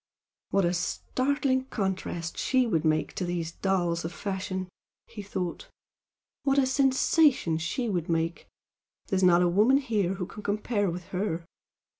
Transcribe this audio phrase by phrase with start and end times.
[0.49, 4.67] "What a startling contrast she would be to these dolls of fashion!"
[5.05, 5.67] he thought
[6.41, 8.47] "What a sensation she would make!
[9.09, 11.45] There's not a woman here who can compare with her!